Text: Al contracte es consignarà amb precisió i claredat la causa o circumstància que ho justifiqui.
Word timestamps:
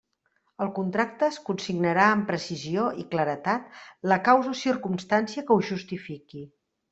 Al 0.63 0.69
contracte 0.77 1.27
es 1.33 1.35
consignarà 1.49 2.07
amb 2.13 2.25
precisió 2.31 2.87
i 3.03 3.05
claredat 3.11 3.79
la 4.13 4.19
causa 4.31 4.55
o 4.55 4.59
circumstància 4.63 5.45
que 5.51 5.59
ho 5.59 5.69
justifiqui. 5.69 6.45